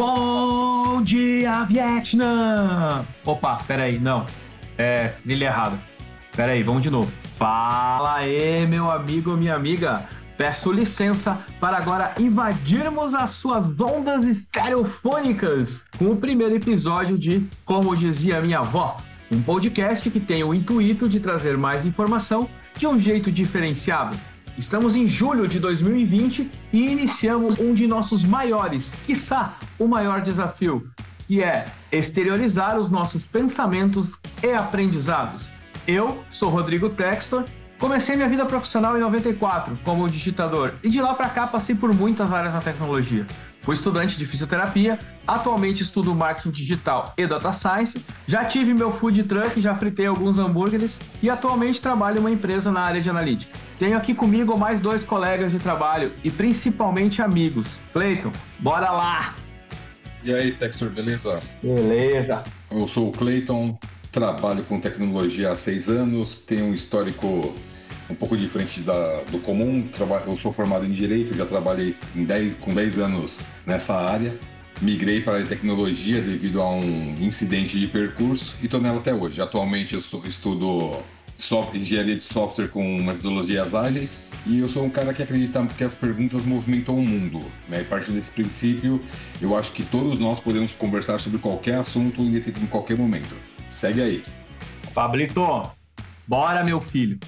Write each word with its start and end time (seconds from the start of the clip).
Bom 0.00 1.02
dia, 1.02 1.64
Vietnã! 1.64 3.04
Opa, 3.22 3.58
peraí, 3.66 3.98
não. 3.98 4.24
É, 4.78 5.08
trilha 5.08 5.44
errada. 5.44 5.78
Peraí, 6.34 6.62
vamos 6.62 6.82
de 6.82 6.88
novo. 6.88 7.12
Fala 7.36 8.14
aí, 8.14 8.66
meu 8.66 8.90
amigo, 8.90 9.36
minha 9.36 9.54
amiga. 9.54 10.08
Peço 10.38 10.72
licença 10.72 11.38
para 11.60 11.76
agora 11.76 12.14
invadirmos 12.18 13.12
as 13.14 13.32
suas 13.32 13.78
ondas 13.78 14.24
estereofônicas 14.24 15.82
com 15.98 16.12
o 16.12 16.16
primeiro 16.16 16.56
episódio 16.56 17.18
de 17.18 17.46
Como 17.66 17.94
Dizia 17.94 18.40
Minha 18.40 18.60
Avó, 18.60 18.96
um 19.30 19.42
podcast 19.42 20.08
que 20.08 20.18
tem 20.18 20.42
o 20.42 20.54
intuito 20.54 21.10
de 21.10 21.20
trazer 21.20 21.58
mais 21.58 21.84
informação 21.84 22.48
de 22.74 22.86
um 22.86 22.98
jeito 22.98 23.30
diferenciado. 23.30 24.16
Estamos 24.60 24.94
em 24.94 25.08
julho 25.08 25.48
de 25.48 25.58
2020 25.58 26.50
e 26.70 26.92
iniciamos 26.92 27.58
um 27.58 27.72
de 27.72 27.86
nossos 27.86 28.22
maiores, 28.22 28.90
quiçá 29.06 29.56
o 29.78 29.88
maior 29.88 30.20
desafio, 30.20 30.86
que 31.26 31.42
é 31.42 31.64
exteriorizar 31.90 32.78
os 32.78 32.90
nossos 32.90 33.24
pensamentos 33.24 34.06
e 34.42 34.52
aprendizados. 34.52 35.46
Eu 35.88 36.22
sou 36.30 36.50
Rodrigo 36.50 36.90
Textor, 36.90 37.44
comecei 37.78 38.16
minha 38.16 38.28
vida 38.28 38.44
profissional 38.44 38.98
em 38.98 39.00
94 39.00 39.78
como 39.82 40.06
digitador 40.06 40.74
e 40.84 40.90
de 40.90 41.00
lá 41.00 41.14
para 41.14 41.30
cá 41.30 41.46
passei 41.46 41.74
por 41.74 41.94
muitas 41.94 42.30
áreas 42.30 42.52
na 42.52 42.60
tecnologia. 42.60 43.26
Fui 43.62 43.74
estudante 43.74 44.16
de 44.16 44.26
fisioterapia, 44.26 44.98
atualmente 45.26 45.82
estudo 45.82 46.14
marketing 46.14 46.50
digital 46.50 47.12
e 47.16 47.26
data 47.26 47.52
science, 47.52 48.04
já 48.26 48.44
tive 48.44 48.72
meu 48.72 48.92
food 48.92 49.22
truck, 49.24 49.60
já 49.60 49.74
fritei 49.74 50.06
alguns 50.06 50.38
hambúrgueres 50.38 50.98
e 51.22 51.28
atualmente 51.28 51.80
trabalho 51.80 52.16
em 52.16 52.20
uma 52.20 52.30
empresa 52.30 52.72
na 52.72 52.80
área 52.80 53.00
de 53.00 53.10
analítica. 53.10 53.52
Tenho 53.78 53.96
aqui 53.96 54.14
comigo 54.14 54.58
mais 54.58 54.80
dois 54.80 55.02
colegas 55.04 55.52
de 55.52 55.58
trabalho 55.58 56.12
e 56.24 56.30
principalmente 56.30 57.20
amigos. 57.20 57.68
Cleiton, 57.92 58.32
bora 58.58 58.90
lá! 58.90 59.34
E 60.22 60.34
aí, 60.34 60.52
Textor, 60.52 60.90
beleza? 60.90 61.40
Beleza. 61.62 62.42
Eu 62.70 62.86
sou 62.86 63.08
o 63.08 63.12
Cleiton, 63.12 63.78
trabalho 64.12 64.62
com 64.64 64.80
tecnologia 64.80 65.50
há 65.50 65.56
seis 65.56 65.88
anos, 65.88 66.38
tenho 66.38 66.66
um 66.66 66.74
histórico 66.74 67.54
um 68.10 68.14
pouco 68.14 68.36
diferente 68.36 68.80
da, 68.80 69.22
do 69.30 69.38
comum. 69.38 69.88
Eu 70.26 70.36
sou 70.36 70.52
formado 70.52 70.84
em 70.84 70.90
Direito, 70.90 71.36
já 71.36 71.46
trabalhei 71.46 71.96
em 72.14 72.24
10, 72.24 72.54
com 72.54 72.74
10 72.74 72.98
anos 72.98 73.40
nessa 73.64 73.94
área. 73.94 74.34
Migrei 74.80 75.20
para 75.20 75.38
a 75.38 75.46
tecnologia 75.46 76.20
devido 76.22 76.60
a 76.60 76.70
um 76.70 77.14
incidente 77.20 77.78
de 77.78 77.86
percurso 77.86 78.54
e 78.62 78.64
estou 78.64 78.80
nela 78.80 78.98
até 78.98 79.12
hoje. 79.12 79.40
Atualmente 79.40 79.94
eu 79.94 80.00
estudo 80.26 81.02
software, 81.36 81.80
engenharia 81.80 82.16
de 82.16 82.24
software 82.24 82.68
com 82.68 82.82
metodologias 83.02 83.74
ágeis 83.74 84.26
e 84.46 84.58
eu 84.58 84.68
sou 84.68 84.84
um 84.84 84.90
cara 84.90 85.12
que 85.12 85.22
acredita 85.22 85.66
que 85.66 85.84
as 85.84 85.94
perguntas 85.94 86.44
movimentam 86.44 86.96
o 86.96 87.02
mundo. 87.02 87.42
Né? 87.68 87.82
E 87.82 87.84
partindo 87.84 88.14
desse 88.14 88.30
princípio, 88.30 89.02
eu 89.40 89.56
acho 89.56 89.72
que 89.72 89.82
todos 89.82 90.18
nós 90.18 90.40
podemos 90.40 90.72
conversar 90.72 91.18
sobre 91.18 91.38
qualquer 91.38 91.76
assunto 91.76 92.22
em, 92.22 92.36
em 92.36 92.66
qualquer 92.66 92.96
momento. 92.96 93.34
Segue 93.68 94.00
aí. 94.00 94.22
Pablito, 94.94 95.70
bora 96.26 96.64
meu 96.64 96.80
filho. 96.80 97.18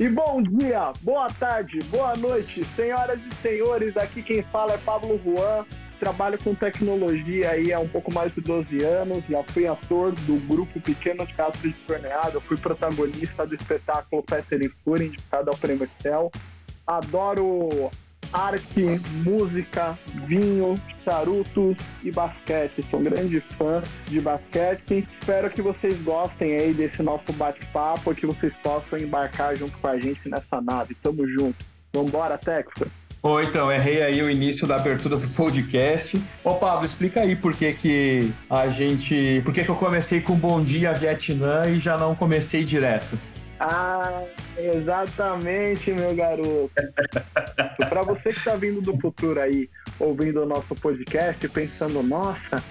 E 0.00 0.08
bom 0.08 0.40
dia, 0.40 0.92
boa 1.02 1.26
tarde, 1.26 1.80
boa 1.90 2.14
noite, 2.14 2.64
senhoras 2.76 3.18
e 3.20 3.34
senhores. 3.42 3.96
Aqui 3.96 4.22
quem 4.22 4.42
fala 4.44 4.74
é 4.74 4.78
Pablo 4.78 5.20
Juan. 5.24 5.66
Trabalho 5.98 6.38
com 6.38 6.54
tecnologia 6.54 7.50
aí 7.50 7.72
há 7.72 7.80
um 7.80 7.88
pouco 7.88 8.14
mais 8.14 8.32
de 8.32 8.40
12 8.40 8.80
anos. 8.84 9.24
Já 9.28 9.42
fui 9.42 9.66
ator 9.66 10.12
do 10.12 10.36
grupo 10.46 10.80
Pequeno 10.80 11.26
Teatro 11.26 11.68
de 11.68 11.74
Torneado. 11.84 12.40
Fui 12.42 12.56
protagonista 12.56 13.44
do 13.44 13.56
espetáculo 13.56 14.22
Peter 14.22 14.62
e 14.62 14.68
Fúria, 14.84 15.04
indicado 15.04 15.50
ao 15.50 15.56
Prêmio 15.56 15.90
Excel. 15.98 16.30
Adoro 16.86 17.90
arte, 18.32 19.00
música, 19.24 19.98
vinho, 20.26 20.74
charutos 21.04 21.76
e 22.02 22.10
basquete. 22.10 22.84
Sou 22.90 23.00
um 23.00 23.04
grande 23.04 23.40
fã 23.56 23.82
de 24.06 24.20
basquete. 24.20 25.06
Espero 25.20 25.50
que 25.50 25.62
vocês 25.62 26.00
gostem 26.02 26.54
aí 26.56 26.72
desse 26.72 27.02
nosso 27.02 27.32
bate-papo, 27.32 28.14
que 28.14 28.26
vocês 28.26 28.52
possam 28.62 28.98
embarcar 28.98 29.56
junto 29.56 29.76
com 29.78 29.88
a 29.88 29.98
gente 29.98 30.28
nessa 30.28 30.60
nave. 30.60 30.94
Tamo 31.02 31.26
junto. 31.26 31.66
Vambora, 31.92 32.36
Texas. 32.36 32.88
Oi, 33.20 33.42
então, 33.42 33.72
errei 33.72 34.00
aí 34.00 34.22
o 34.22 34.30
início 34.30 34.64
da 34.64 34.76
abertura 34.76 35.16
do 35.16 35.26
podcast. 35.30 36.16
Ô, 36.44 36.54
Pablo, 36.54 36.86
explica 36.86 37.20
aí 37.22 37.34
por 37.34 37.52
que 37.52 37.72
que 37.72 38.32
a 38.48 38.68
gente... 38.68 39.42
Por 39.44 39.52
que 39.52 39.64
que 39.64 39.68
eu 39.68 39.74
comecei 39.74 40.20
com 40.20 40.36
Bom 40.36 40.62
Dia 40.62 40.92
Vietnã 40.92 41.62
e 41.66 41.80
já 41.80 41.98
não 41.98 42.14
comecei 42.14 42.64
direto? 42.64 43.18
Ah, 43.60 44.24
exatamente, 44.56 45.92
meu 45.92 46.14
garoto. 46.14 46.70
Para 47.88 48.02
você 48.02 48.32
que 48.32 48.38
está 48.38 48.54
vindo 48.54 48.80
do 48.80 48.98
futuro 49.00 49.40
aí, 49.40 49.68
ouvindo 49.98 50.42
o 50.42 50.46
nosso 50.46 50.74
podcast, 50.76 51.48
pensando, 51.48 52.02
nossa, 52.02 52.62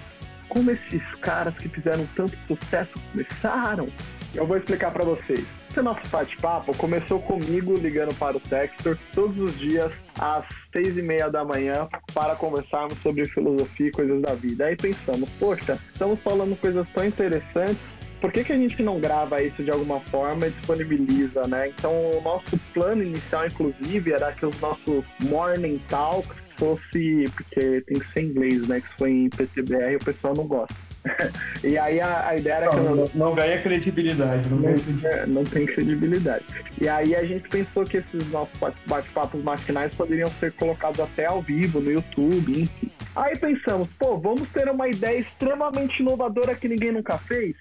como 0.48 0.70
esses 0.70 1.02
caras 1.20 1.54
que 1.56 1.68
fizeram 1.68 2.06
tanto 2.16 2.36
sucesso 2.46 2.92
começaram, 3.12 3.88
eu 4.34 4.46
vou 4.46 4.56
explicar 4.56 4.90
para 4.90 5.04
vocês. 5.04 5.46
Esse 5.70 5.82
nosso 5.82 6.06
bate-papo 6.08 6.76
começou 6.76 7.20
comigo 7.20 7.76
ligando 7.76 8.14
para 8.14 8.36
o 8.36 8.40
Textor 8.40 8.96
todos 9.14 9.38
os 9.38 9.58
dias 9.58 9.92
às 10.18 10.44
seis 10.72 10.96
e 10.96 11.02
meia 11.02 11.28
da 11.28 11.44
manhã 11.44 11.86
para 12.14 12.34
conversarmos 12.34 12.98
sobre 13.02 13.28
filosofia 13.28 13.88
e 13.88 13.92
coisas 13.92 14.22
da 14.22 14.34
vida. 14.34 14.64
Aí 14.64 14.76
pensamos, 14.76 15.28
poxa, 15.38 15.78
estamos 15.92 16.20
falando 16.20 16.58
coisas 16.58 16.88
tão 16.94 17.04
interessantes 17.04 17.78
por 18.20 18.32
que, 18.32 18.44
que 18.44 18.52
a 18.52 18.56
gente 18.56 18.82
não 18.82 19.00
grava 19.00 19.42
isso 19.42 19.62
de 19.62 19.70
alguma 19.70 20.00
forma 20.00 20.46
e 20.46 20.50
disponibiliza, 20.50 21.46
né? 21.46 21.68
Então, 21.68 21.92
o 21.92 22.20
nosso 22.22 22.58
plano 22.72 23.02
inicial, 23.02 23.46
inclusive, 23.46 24.12
era 24.12 24.32
que 24.32 24.44
os 24.44 24.60
nossos 24.60 25.04
morning 25.20 25.80
talks 25.88 26.36
fosse, 26.58 27.24
porque 27.34 27.80
tem 27.82 27.98
que 27.98 28.12
ser 28.12 28.20
em 28.20 28.26
inglês, 28.26 28.66
né? 28.66 28.80
Que 28.80 28.88
se 28.88 28.94
for 28.98 29.08
em 29.08 29.30
PTBR 29.30 29.96
o 29.96 30.04
pessoal 30.04 30.34
não 30.34 30.46
gosta. 30.46 30.74
e 31.62 31.78
aí 31.78 32.00
a, 32.00 32.28
a 32.28 32.36
ideia 32.36 32.54
era 32.54 32.66
não, 32.66 32.72
que. 32.72 32.78
Não, 32.78 33.26
não 33.26 33.34
ganha 33.34 33.62
credibilidade. 33.62 34.48
Não, 34.48 34.58
não, 34.58 34.72
ganha, 35.00 35.26
não 35.26 35.44
tem 35.44 35.66
credibilidade. 35.66 36.44
E 36.80 36.88
aí 36.88 37.14
a 37.14 37.24
gente 37.24 37.48
pensou 37.48 37.84
que 37.84 37.98
esses 37.98 38.28
nossos 38.30 38.58
bate-papos 38.86 39.42
matinais 39.42 39.94
poderiam 39.94 40.28
ser 40.40 40.52
colocados 40.52 41.00
até 41.00 41.26
ao 41.26 41.40
vivo 41.40 41.80
no 41.80 41.92
YouTube, 41.92 42.62
enfim. 42.62 42.90
Aí 43.14 43.36
pensamos, 43.36 43.88
pô, 43.98 44.18
vamos 44.18 44.48
ter 44.50 44.68
uma 44.68 44.88
ideia 44.88 45.20
extremamente 45.20 46.00
inovadora 46.00 46.54
que 46.54 46.68
ninguém 46.68 46.92
nunca 46.92 47.16
fez? 47.18 47.56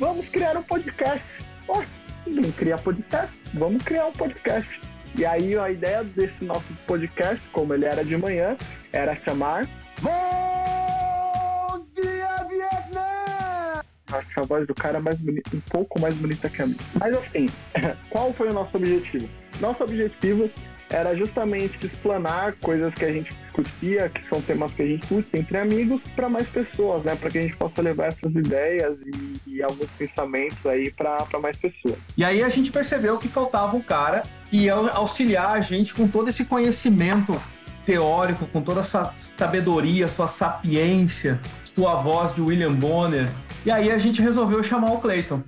Vamos 0.00 0.26
criar 0.30 0.56
um 0.56 0.62
podcast. 0.62 1.22
Oh, 1.68 1.82
ninguém 2.26 2.50
cria 2.52 2.78
podcast, 2.78 3.30
vamos 3.52 3.84
criar 3.84 4.06
um 4.06 4.12
podcast. 4.12 4.80
E 5.16 5.26
aí 5.26 5.56
a 5.56 5.70
ideia 5.70 6.02
desse 6.02 6.42
nosso 6.42 6.72
podcast, 6.86 7.40
como 7.52 7.74
ele 7.74 7.84
era 7.84 8.02
de 8.02 8.16
manhã, 8.16 8.56
era 8.92 9.14
chamar 9.16 9.68
Bom 10.00 11.86
Dia 11.94 12.46
Vietnã! 12.48 13.82
Acho 14.10 14.34
que 14.34 14.40
a 14.40 14.42
voz 14.42 14.66
do 14.66 14.74
cara 14.74 14.98
é 14.98 15.00
mais 15.00 15.18
bonita, 15.18 15.54
um 15.54 15.60
pouco 15.60 16.00
mais 16.00 16.14
bonita 16.14 16.48
que 16.48 16.62
a 16.62 16.66
minha. 16.66 16.78
Mas 16.98 17.14
assim, 17.14 17.46
qual 18.08 18.32
foi 18.32 18.48
o 18.48 18.54
nosso 18.54 18.76
objetivo? 18.76 19.28
Nosso 19.60 19.84
objetivo 19.84 20.50
era 20.88 21.14
justamente 21.14 21.86
explanar 21.86 22.54
coisas 22.54 22.92
que 22.94 23.04
a 23.04 23.12
gente 23.12 23.32
discutia, 23.32 24.08
que 24.08 24.26
são 24.28 24.40
temas 24.40 24.72
que 24.72 24.82
a 24.82 24.86
gente 24.86 25.00
discute 25.00 25.28
entre 25.34 25.58
amigos, 25.58 26.00
para 26.16 26.28
mais 26.28 26.48
pessoas, 26.48 27.04
né? 27.04 27.14
Para 27.14 27.30
que 27.30 27.38
a 27.38 27.42
gente 27.42 27.56
possa 27.56 27.82
levar 27.82 28.08
essas 28.08 28.34
ideias 28.34 28.98
e, 29.06 29.29
e 29.60 29.62
alguns 29.62 29.90
pensamentos 29.98 30.64
aí 30.66 30.90
para 30.90 31.18
mais 31.40 31.56
pessoas. 31.56 31.98
E 32.16 32.24
aí 32.24 32.42
a 32.42 32.48
gente 32.48 32.70
percebeu 32.70 33.18
que 33.18 33.28
faltava 33.28 33.76
um 33.76 33.82
cara 33.82 34.22
que 34.50 34.56
ia 34.56 34.74
auxiliar 34.74 35.56
a 35.56 35.60
gente 35.60 35.94
com 35.94 36.08
todo 36.08 36.28
esse 36.28 36.44
conhecimento 36.44 37.40
teórico, 37.86 38.46
com 38.46 38.62
toda 38.62 38.80
essa 38.80 39.14
sabedoria, 39.36 40.08
sua 40.08 40.28
sapiência, 40.28 41.38
sua 41.74 41.96
voz 42.02 42.34
de 42.34 42.40
William 42.40 42.74
Bonner. 42.74 43.30
E 43.64 43.70
aí 43.70 43.90
a 43.90 43.98
gente 43.98 44.22
resolveu 44.22 44.62
chamar 44.62 44.92
o 44.92 45.00
Clayton. 45.00 45.42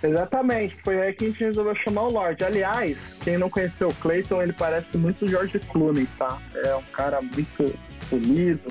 Exatamente, 0.00 0.76
foi 0.84 1.00
aí 1.00 1.12
que 1.12 1.24
a 1.24 1.28
gente 1.28 1.42
resolveu 1.42 1.74
chamar 1.74 2.02
o 2.02 2.12
Lorde. 2.12 2.44
Aliás, 2.44 2.96
quem 3.20 3.36
não 3.36 3.50
conheceu 3.50 3.88
o 3.88 3.94
Clayton, 3.94 4.42
ele 4.42 4.52
parece 4.52 4.96
muito 4.96 5.26
George 5.26 5.58
Clooney, 5.58 6.06
tá? 6.16 6.38
É 6.54 6.74
um 6.76 6.82
cara 6.92 7.20
muito 7.20 7.74
polido, 8.08 8.68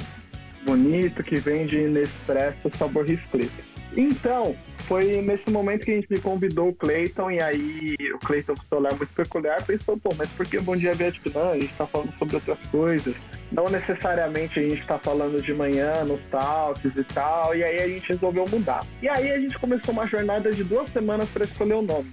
bonito, 0.66 1.22
que 1.24 1.36
vende 1.36 1.78
Nespresso 1.80 2.72
sabor 2.78 3.06
restrito. 3.06 3.67
Então, 3.98 4.56
foi 4.82 5.22
nesse 5.24 5.50
momento 5.50 5.84
que 5.84 5.92
a 5.92 5.96
gente 5.96 6.08
me 6.08 6.20
convidou 6.20 6.70
o 6.70 6.74
Clayton, 6.74 7.32
e 7.32 7.42
aí 7.42 7.96
o 8.14 8.20
Clayton, 8.20 8.54
com 8.54 8.62
seu 8.70 8.78
olhar 8.78 8.96
muito 8.96 9.12
peculiar, 9.14 9.62
pensou, 9.66 9.98
pô, 9.98 10.12
mas 10.16 10.30
por 10.30 10.46
que 10.46 10.60
Bom 10.60 10.78
Dia 10.78 10.94
Vietnã? 10.94 11.50
A 11.50 11.60
gente 11.60 11.74
tá 11.74 11.88
falando 11.88 12.14
sobre 12.20 12.36
outras 12.36 12.60
coisas. 12.70 13.16
Não 13.52 13.66
necessariamente 13.66 14.60
a 14.60 14.62
gente 14.62 14.86
tá 14.86 15.00
falando 15.00 15.42
de 15.42 15.52
manhã 15.52 16.04
nos 16.04 16.22
talks 16.30 16.96
e 16.96 17.04
tal, 17.06 17.56
e 17.56 17.64
aí 17.64 17.82
a 17.82 17.88
gente 17.88 18.08
resolveu 18.08 18.46
mudar. 18.48 18.86
E 19.02 19.10
aí 19.10 19.32
a 19.32 19.40
gente 19.40 19.58
começou 19.58 19.94
uma 19.94 20.06
jornada 20.06 20.52
de 20.52 20.64
duas 20.64 20.90
semanas 20.92 21.28
para 21.30 21.44
escolher 21.44 21.74
o 21.74 21.82
nome. 21.82 22.12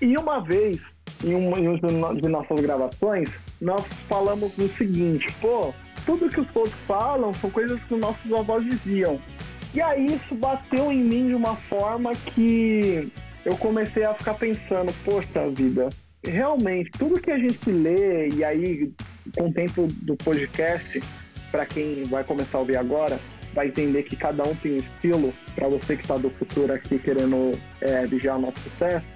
E 0.00 0.16
uma 0.18 0.40
vez, 0.40 0.78
em 1.22 1.34
uma, 1.34 1.56
em 1.56 1.68
uma 1.68 2.14
de 2.14 2.28
nossas 2.28 2.58
gravações, 2.58 3.28
nós 3.60 3.86
falamos 4.08 4.52
o 4.58 4.68
seguinte, 4.76 5.26
pô, 5.40 5.72
tudo 6.04 6.28
que 6.28 6.40
os 6.40 6.48
outros 6.56 6.74
falam 6.86 7.32
são 7.34 7.48
coisas 7.48 7.80
que 7.84 7.94
os 7.94 8.00
nossos 8.00 8.32
avós 8.32 8.64
diziam. 8.64 9.20
E 9.74 9.80
aí 9.80 10.06
isso 10.06 10.34
bateu 10.34 10.92
em 10.92 11.02
mim 11.02 11.28
de 11.28 11.34
uma 11.34 11.56
forma 11.56 12.12
que 12.12 13.10
eu 13.44 13.56
comecei 13.56 14.04
a 14.04 14.14
ficar 14.14 14.34
pensando, 14.34 14.92
poxa 15.04 15.48
vida, 15.50 15.88
realmente, 16.24 16.90
tudo 16.92 17.20
que 17.20 17.30
a 17.30 17.38
gente 17.38 17.70
lê, 17.70 18.28
e 18.28 18.44
aí 18.44 18.92
com 19.36 19.48
o 19.48 19.52
tempo 19.52 19.88
do 20.02 20.16
podcast, 20.16 21.02
para 21.50 21.66
quem 21.66 22.04
vai 22.04 22.22
começar 22.22 22.58
a 22.58 22.60
ouvir 22.60 22.76
agora, 22.76 23.18
vai 23.54 23.68
entender 23.68 24.02
que 24.04 24.16
cada 24.16 24.42
um 24.42 24.54
tem 24.56 24.74
um 24.74 24.78
estilo. 24.78 25.32
Para 25.54 25.68
você 25.68 25.96
que 25.96 26.02
está 26.02 26.16
do 26.16 26.30
futuro 26.30 26.72
aqui 26.72 26.98
querendo 26.98 27.58
é, 27.80 28.06
vigiar 28.06 28.38
o 28.38 28.40
nosso 28.40 28.58
sucesso, 28.60 29.06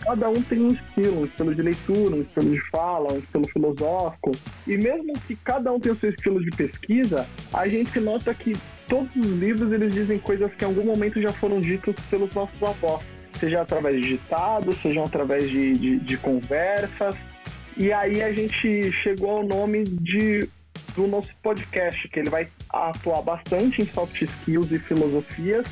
cada 0.00 0.28
um 0.28 0.42
tem 0.42 0.60
um 0.60 0.72
estilo, 0.72 1.20
um 1.20 1.24
estilo 1.24 1.54
de 1.54 1.62
leitura, 1.62 2.16
um 2.16 2.22
estilo 2.22 2.50
de 2.50 2.70
fala, 2.70 3.12
um 3.12 3.18
estilo 3.18 3.48
filosófico. 3.48 4.32
E 4.66 4.76
mesmo 4.76 5.12
que 5.26 5.36
cada 5.36 5.72
um 5.72 5.80
tenha 5.80 5.94
o 5.94 5.98
seu 5.98 6.10
estilo 6.10 6.42
de 6.44 6.50
pesquisa, 6.50 7.26
a 7.52 7.68
gente 7.68 7.98
nota 8.00 8.34
que 8.34 8.54
todos 8.88 9.14
os 9.16 9.26
livros 9.26 9.72
eles 9.72 9.94
dizem 9.94 10.18
coisas 10.18 10.52
que 10.54 10.64
em 10.64 10.68
algum 10.68 10.84
momento 10.84 11.20
já 11.20 11.30
foram 11.30 11.60
ditas 11.60 11.94
pelos 12.10 12.32
nossos 12.34 12.62
avós, 12.62 13.02
seja 13.38 13.62
através 13.62 14.00
de 14.00 14.08
ditados, 14.10 14.76
seja 14.80 15.04
através 15.04 15.48
de, 15.48 15.74
de, 15.74 15.98
de 15.98 16.16
conversas. 16.16 17.16
E 17.76 17.92
aí 17.92 18.22
a 18.22 18.32
gente 18.32 18.90
chegou 18.92 19.30
ao 19.30 19.46
nome 19.46 19.84
de 19.84 20.48
do 20.94 21.08
nosso 21.08 21.28
podcast, 21.42 22.08
que 22.08 22.20
ele 22.20 22.30
vai 22.30 22.48
atuar 22.70 23.20
bastante 23.20 23.82
em 23.82 23.86
soft 23.86 24.22
skills 24.22 24.70
e 24.70 24.78
filosofias, 24.78 25.66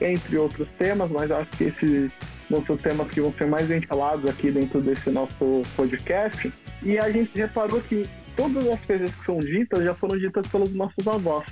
entre 0.00 0.36
outros 0.36 0.68
temas, 0.78 1.10
mas 1.10 1.30
acho 1.30 1.50
que 1.52 1.64
esses 1.64 2.12
vão 2.48 2.64
ser 2.64 2.78
temas 2.78 3.08
que 3.08 3.20
vão 3.20 3.32
ser 3.32 3.46
mais 3.46 3.66
ventilados 3.68 4.28
aqui 4.30 4.50
dentro 4.50 4.80
desse 4.80 5.10
nosso 5.10 5.62
podcast. 5.74 6.52
E 6.82 6.98
a 6.98 7.10
gente 7.10 7.30
reparou 7.34 7.80
que 7.80 8.06
todas 8.36 8.68
as 8.68 8.80
coisas 8.84 9.10
que 9.10 9.24
são 9.24 9.38
ditas 9.38 9.82
já 9.82 9.94
foram 9.94 10.18
ditas 10.18 10.46
pelos 10.46 10.72
nossos 10.72 11.08
avós. 11.08 11.46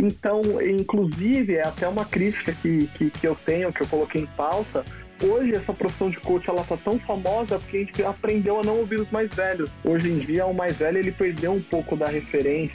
Então, 0.00 0.40
inclusive, 0.62 1.56
é 1.56 1.66
até 1.66 1.86
uma 1.86 2.06
crítica 2.06 2.52
que, 2.52 2.88
que, 2.94 3.10
que 3.10 3.26
eu 3.26 3.36
tenho, 3.44 3.72
que 3.72 3.82
eu 3.82 3.86
coloquei 3.86 4.22
em 4.22 4.26
pauta, 4.26 4.82
hoje 5.22 5.54
essa 5.54 5.74
profissão 5.74 6.08
de 6.08 6.16
coach 6.16 6.48
ela 6.48 6.64
tá 6.64 6.76
tão 6.76 6.98
famosa 6.98 7.58
porque 7.58 7.76
a 7.76 7.80
gente 7.80 8.02
aprendeu 8.02 8.58
a 8.58 8.62
não 8.62 8.78
ouvir 8.78 9.00
os 9.00 9.10
mais 9.10 9.32
velhos. 9.34 9.68
Hoje 9.84 10.08
em 10.08 10.18
dia, 10.18 10.46
o 10.46 10.54
mais 10.54 10.76
velho 10.76 10.98
ele 10.98 11.12
perdeu 11.12 11.52
um 11.52 11.60
pouco 11.60 11.96
da 11.96 12.06
referência. 12.06 12.74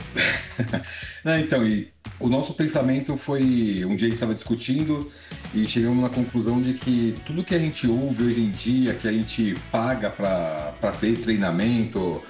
não, 1.26 1.36
então, 1.38 1.66
e 1.68 1.90
o 2.20 2.30
nosso 2.30 2.54
pensamento 2.54 3.18
foi 3.18 3.84
um 3.86 3.96
dia 3.96 4.08
a 4.08 4.10
gente 4.10 4.14
estava 4.14 4.36
discutindo 4.36 5.12
e 5.54 5.66
chegamos 5.66 6.02
na 6.02 6.10
conclusão 6.10 6.62
de 6.62 6.76
que 6.76 7.16
tudo 7.26 7.44
que 7.44 7.56
a 7.56 7.60
gente 7.60 7.88
ouve 7.88 8.24
hoje 8.24 8.42
em 8.42 8.52
dia, 8.52 8.94
que 8.94 9.08
a 9.08 9.12
gente 9.12 9.56
paga 9.72 10.12
para 10.12 10.92
ter 11.00 11.18
treinamento, 11.18 12.22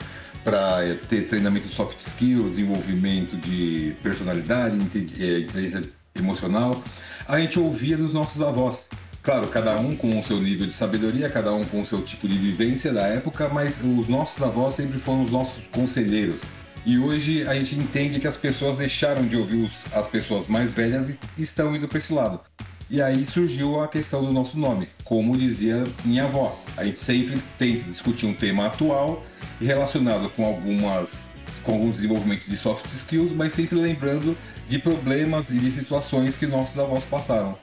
para 0.46 0.96
ter 1.10 1.28
treinamento 1.28 1.68
de 1.68 1.74
soft 1.74 2.00
skills, 2.00 2.52
desenvolvimento 2.52 3.36
de 3.36 3.96
personalidade, 4.04 4.78
eh, 4.96 5.40
inteligência 5.40 5.90
emocional, 6.16 6.84
a 7.28 7.40
gente 7.40 7.60
ouvia 7.60 7.98
dos 7.98 8.14
nossos 8.14 8.40
avós. 8.42 8.92
Claro, 9.24 9.48
cada 9.48 9.76
um 9.80 9.96
com 9.96 10.20
o 10.20 10.24
seu 10.24 10.40
nível 10.40 10.68
de 10.68 10.74
sabedoria, 10.74 11.28
cada 11.32 11.52
um 11.52 11.64
com 11.64 11.82
o 11.82 11.86
seu 11.86 12.04
tipo 12.04 12.28
de 12.28 12.38
vivência 12.38 12.94
da 12.94 13.08
época, 13.08 13.50
mas 13.50 13.82
os 13.84 14.08
nossos 14.08 14.40
avós 14.44 14.76
sempre 14.76 15.00
foram 15.00 15.24
os 15.24 15.32
nossos 15.32 15.66
conselheiros. 15.68 16.44
E 16.86 17.00
hoje 17.00 17.48
a 17.48 17.56
gente 17.56 17.76
entende 17.76 18.20
que 18.20 18.28
as 18.28 18.38
pessoas 18.38 18.78
deixaram 18.78 19.28
de 19.28 19.36
ouvir 19.36 19.64
os, 19.64 19.92
as 19.92 20.08
pessoas 20.08 20.48
mais 20.48 20.76
velhas 20.76 21.10
e 21.10 21.18
estão 21.42 21.76
indo 21.76 21.88
para 21.88 21.98
esse 21.98 22.14
lado. 22.14 22.40
E 22.88 23.02
aí 23.02 23.26
surgiu 23.26 23.82
a 23.82 23.88
questão 23.88 24.24
do 24.24 24.32
nosso 24.32 24.60
nome. 24.60 24.88
Como 25.04 25.36
dizia 25.36 25.84
minha 26.04 26.26
avó, 26.26 26.64
a 26.78 26.84
gente 26.84 27.00
sempre 27.00 27.42
tenta 27.58 27.90
discutir 27.90 28.28
um 28.28 28.34
tema 28.36 28.68
atual 28.68 29.26
e 29.60 29.66
relacionado 29.66 30.30
com 30.30 30.46
algumas 30.46 31.34
com 31.64 31.74
alguns 31.74 31.96
desenvolvimentos 31.96 32.46
de 32.46 32.58
soft 32.58 32.86
skills, 32.94 33.32
mas 33.32 33.54
sempre 33.54 33.76
lembrando 33.76 34.38
de 34.68 34.78
problemas 34.78 35.50
e 35.50 35.58
de 35.58 35.72
situações 35.72 36.38
que 36.38 36.46
nossos 36.46 36.78
avós 36.78 37.06
passaram. 37.06 37.58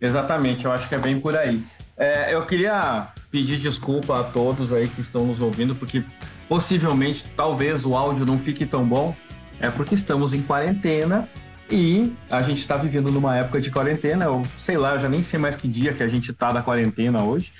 Exatamente, 0.00 0.64
eu 0.64 0.72
acho 0.72 0.88
que 0.88 0.94
é 0.94 0.98
bem 0.98 1.20
por 1.20 1.36
aí. 1.36 1.62
É, 1.96 2.34
eu 2.34 2.44
queria 2.44 3.08
pedir 3.30 3.58
desculpa 3.58 4.20
a 4.20 4.24
todos 4.24 4.72
aí 4.72 4.88
que 4.88 5.00
estão 5.00 5.26
nos 5.26 5.40
ouvindo, 5.40 5.74
porque 5.74 6.02
possivelmente, 6.48 7.24
talvez 7.36 7.84
o 7.84 7.94
áudio 7.94 8.26
não 8.26 8.38
fique 8.38 8.66
tão 8.66 8.84
bom, 8.84 9.14
é 9.60 9.70
porque 9.70 9.94
estamos 9.94 10.32
em 10.32 10.42
quarentena 10.42 11.28
e 11.70 12.12
a 12.28 12.42
gente 12.42 12.58
está 12.58 12.76
vivendo 12.76 13.12
numa 13.12 13.36
época 13.36 13.60
de 13.60 13.70
quarentena. 13.70 14.24
Eu 14.24 14.42
sei 14.58 14.76
lá, 14.76 14.94
eu 14.94 15.00
já 15.00 15.08
nem 15.08 15.22
sei 15.22 15.38
mais 15.38 15.56
que 15.56 15.68
dia 15.68 15.92
que 15.92 16.02
a 16.02 16.08
gente 16.08 16.30
está 16.30 16.48
da 16.48 16.62
quarentena 16.62 17.22
hoje. 17.22 17.52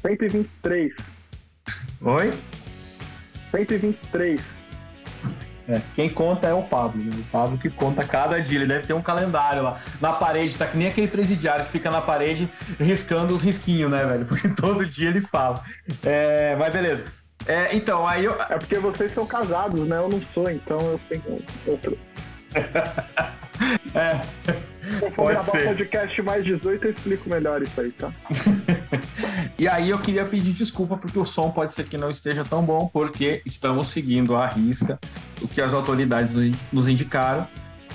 123. 0.00 0.92
Oi? 2.00 2.30
123. 3.54 4.40
É, 5.66 5.80
quem 5.94 6.10
conta 6.10 6.48
é 6.48 6.52
o 6.52 6.62
Pablo, 6.62 7.02
né? 7.02 7.10
O 7.14 7.30
Pablo 7.30 7.56
que 7.56 7.70
conta 7.70 8.04
cada 8.04 8.40
dia. 8.40 8.58
Ele 8.58 8.66
deve 8.66 8.86
ter 8.86 8.92
um 8.92 9.00
calendário 9.00 9.62
lá 9.62 9.80
na 10.00 10.12
parede, 10.12 10.58
tá 10.58 10.66
que 10.66 10.76
nem 10.76 10.88
aquele 10.88 11.08
presidiário 11.08 11.64
que 11.66 11.72
fica 11.72 11.90
na 11.90 12.02
parede 12.02 12.50
riscando 12.78 13.34
os 13.34 13.42
risquinhos, 13.42 13.90
né, 13.90 14.04
velho? 14.04 14.26
Porque 14.26 14.48
todo 14.48 14.84
dia 14.84 15.08
ele 15.08 15.22
fala. 15.22 15.62
É, 16.04 16.54
mas 16.56 16.74
beleza. 16.74 17.04
É, 17.46 17.74
então, 17.74 18.06
aí 18.08 18.24
eu. 18.24 18.32
É 18.48 18.58
porque 18.58 18.78
vocês 18.78 19.12
são 19.12 19.26
casados, 19.26 19.86
né? 19.86 19.98
Eu 19.98 20.08
não 20.08 20.20
sou, 20.32 20.50
então 20.50 20.78
eu 20.80 21.00
tenho 21.08 21.42
outro. 21.66 21.98
é. 23.94 24.20
Se 24.98 25.04
eu 25.04 25.10
for 25.10 25.32
gravar 25.32 25.50
ser. 25.50 25.64
podcast 25.64 26.22
mais 26.22 26.44
18, 26.44 26.84
eu 26.84 26.90
explico 26.90 27.28
melhor 27.28 27.62
isso 27.62 27.80
aí, 27.80 27.90
tá? 27.92 28.10
e 29.58 29.68
aí 29.68 29.90
eu 29.90 29.98
queria 29.98 30.24
pedir 30.24 30.52
desculpa 30.52 30.96
porque 30.96 31.18
o 31.18 31.24
som 31.24 31.50
pode 31.50 31.72
ser 31.72 31.84
que 31.84 31.96
não 31.96 32.10
esteja 32.10 32.44
tão 32.44 32.62
bom, 32.62 32.90
porque 32.92 33.40
estamos 33.46 33.90
seguindo 33.90 34.34
à 34.34 34.48
risca 34.48 34.98
o 35.40 35.46
que 35.46 35.60
as 35.60 35.72
autoridades 35.72 36.32
nos 36.72 36.88
indicaram 36.88 37.46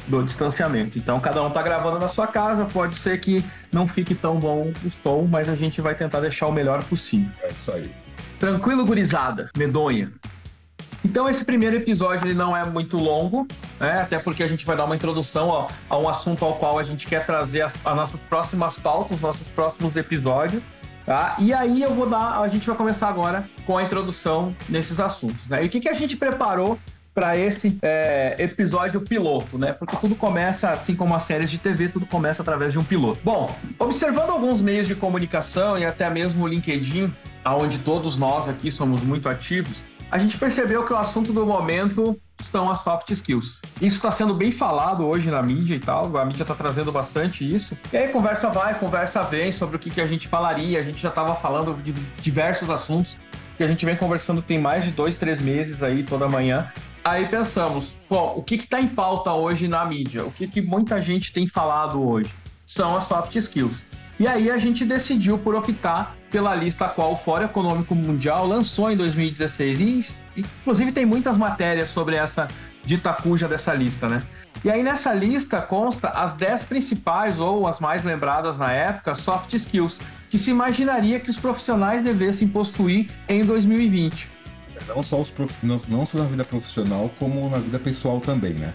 do 0.08 0.24
distanciamento. 0.24 0.98
Então 0.98 1.20
cada 1.20 1.44
um 1.44 1.48
está 1.48 1.62
gravando 1.62 2.00
na 2.00 2.08
sua 2.08 2.28
casa, 2.28 2.66
pode 2.66 2.96
ser 2.96 3.20
que 3.20 3.44
não 3.72 3.88
fique 3.88 4.16
tão 4.16 4.40
bom 4.40 4.72
o 4.84 4.92
som, 5.04 5.28
mas 5.30 5.50
a 5.50 5.56
gente 5.56 5.82
vai 5.82 5.96
tentar 5.96 6.22
deixar 6.22 6.48
o 6.48 6.52
melhor 6.52 6.84
possível. 6.86 7.32
É 7.44 7.50
isso 7.50 7.72
aí. 7.72 7.90
Tranquilo, 8.40 8.86
gurizada, 8.86 9.50
medonha. 9.58 10.12
Então 11.04 11.30
esse 11.30 11.44
primeiro 11.44 11.76
episódio 11.76 12.26
ele 12.26 12.34
não 12.34 12.56
é 12.56 12.66
muito 12.66 12.98
longo, 12.98 13.48
né? 13.80 14.02
até 14.02 14.18
porque 14.20 14.44
a 14.44 14.48
gente 14.48 14.66
vai 14.66 14.76
dar 14.76 14.86
uma 14.86 14.96
introdução 14.96 15.48
ó, 15.48 15.68
a 15.90 15.98
um 15.98 16.08
assunto 16.08 16.44
ao 16.44 16.56
qual 16.56 16.78
a 16.78 16.84
gente 16.84 17.06
quer 17.06 17.26
trazer 17.26 17.62
as, 17.62 17.74
as 17.86 17.96
nossas 17.96 18.20
próximas 18.30 18.76
pautas, 18.76 19.18
os 19.18 19.22
nossos 19.22 19.48
próximos 19.50 19.96
episódios. 19.96 20.62
Tá? 21.10 21.38
E 21.40 21.52
aí 21.52 21.82
eu 21.82 21.92
vou 21.96 22.08
dar, 22.08 22.40
a 22.40 22.48
gente 22.48 22.68
vai 22.68 22.78
começar 22.78 23.08
agora 23.08 23.44
com 23.66 23.76
a 23.76 23.82
introdução 23.82 24.56
nesses 24.70 25.00
assuntos. 25.00 25.44
Né? 25.48 25.64
E 25.64 25.66
o 25.66 25.70
que, 25.72 25.80
que 25.80 25.90
a 25.90 25.94
gente 25.96 26.16
preparou 26.16 26.78
para 27.16 27.36
esse 27.36 27.80
é, 27.82 28.36
episódio 28.38 29.02
piloto, 29.02 29.58
né? 29.58 29.74
Porque 29.74 29.98
tudo 29.98 30.14
começa, 30.14 30.70
assim 30.70 30.96
como 30.96 31.16
as 31.16 31.24
séries 31.24 31.50
de 31.50 31.58
TV, 31.58 31.88
tudo 31.88 32.06
começa 32.06 32.44
através 32.44 32.74
de 32.74 32.78
um 32.78 32.84
piloto. 32.84 33.20
Bom, 33.24 33.50
observando 33.80 34.30
alguns 34.30 34.62
meios 34.62 34.88
de 34.88 34.94
comunicação 34.94 35.80
e 35.80 35.84
até 35.84 36.08
mesmo 36.12 36.44
o 36.44 36.48
LinkedIn, 36.48 37.12
onde 37.44 37.80
todos 37.80 38.16
nós 38.16 38.48
aqui 38.48 38.70
somos 38.70 39.02
muito 39.02 39.28
ativos, 39.28 39.74
a 40.12 40.19
gente 40.19 40.38
percebeu 40.38 40.86
que 40.86 40.94
o 40.94 40.95
assunto 40.95 41.33
do 41.33 41.44
momento 41.44 42.22
são 42.50 42.70
as 42.70 42.82
soft 42.84 43.10
skills. 43.12 43.58
Isso 43.82 43.96
está 43.96 44.12
sendo 44.12 44.34
bem 44.34 44.52
falado 44.52 45.06
hoje 45.06 45.30
na 45.30 45.42
mídia 45.42 45.76
e 45.76 45.80
tal, 45.80 46.18
a 46.18 46.26
mídia 46.26 46.44
está 46.44 46.56
trazendo 46.56 46.92
bastante 46.92 47.48
isso. 47.48 47.78
E 47.94 47.98
aí 47.98 48.10
conversa 48.10 48.50
vai, 48.50 48.78
conversa 48.78 49.22
vem 49.22 49.52
sobre 49.52 49.78
o 49.78 49.80
que, 49.80 49.90
que 49.90 50.02
a 50.02 50.08
gente 50.08 50.28
falaria, 50.28 50.80
a 50.80 50.84
gente 50.84 51.00
já 51.00 51.10
estava 51.10 51.36
falando 51.36 51.74
de 51.82 51.94
diversos 52.22 52.70
assuntos 52.70 53.18
que 53.60 53.64
a 53.64 53.68
gente 53.68 53.86
vem 53.86 53.98
conversando 53.98 54.42
tem 54.42 54.58
mais 54.58 54.86
de 54.86 54.92
dois, 54.92 55.18
três 55.18 55.42
meses 55.42 55.84
aí 55.84 56.04
toda 56.04 56.30
manhã. 56.30 56.72
Aí 57.04 57.28
pensamos, 57.28 57.94
bom, 58.10 58.36
o 58.38 58.42
que 58.42 58.56
está 58.56 58.80
em 58.80 58.88
pauta 58.88 59.34
hoje 59.34 59.68
na 59.68 59.84
mídia? 59.84 60.24
O 60.24 60.32
que, 60.32 60.48
que 60.48 60.62
muita 60.62 61.02
gente 61.02 61.34
tem 61.34 61.46
falado 61.46 62.02
hoje? 62.02 62.30
São 62.66 62.96
as 62.96 63.06
soft 63.06 63.36
skills. 63.36 63.76
E 64.18 64.28
aí 64.28 64.50
a 64.50 64.58
gente 64.58 64.86
decidiu 64.86 65.38
por 65.38 65.56
optar 65.56 66.16
pela 66.32 66.56
lista 66.56 66.86
a 66.86 66.90
qual 66.90 67.14
o 67.14 67.18
Fórum 67.18 67.46
Econômico 67.46 67.94
Mundial 67.96 68.48
lançou 68.48 68.92
em 68.92 68.96
2016. 68.96 69.80
E, 69.80 70.06
inclusive, 70.62 70.92
tem 70.92 71.06
muitas 71.06 71.38
matérias 71.38 71.90
sobre 71.90 72.16
essa 72.16 72.48
dita 72.84 73.14
cuja 73.14 73.48
dessa 73.48 73.74
lista, 73.74 74.08
né? 74.08 74.24
E 74.64 74.69
aí 74.69 74.84
nessa 74.84 75.14
lista 75.14 75.62
consta 75.62 76.10
as 76.10 76.34
10 76.34 76.64
principais 76.64 77.40
ou 77.40 77.68
as 77.68 77.80
mais 77.80 78.04
lembradas 78.04 78.58
na 78.58 78.72
época 78.72 79.16
soft 79.16 79.54
skills 79.54 79.96
que 80.30 80.38
se 80.38 80.52
imaginaria 80.52 81.19
que 81.19 81.30
os 81.30 81.38
profissionais 81.38 82.04
devessem 82.04 82.48
possuir 82.48 83.10
em 83.28 83.42
2020. 83.42 84.28
Não 84.88 85.02
só, 85.02 85.19
os 85.19 85.30
prof... 85.30 85.54
não, 85.64 85.78
não 85.88 86.06
só 86.06 86.19
na 86.19 86.26
vida 86.26 86.44
profissional, 86.44 87.10
como 87.18 87.50
na 87.50 87.58
vida 87.58 87.80
pessoal 87.80 88.19
também, 88.19 88.54
né? 88.54 88.74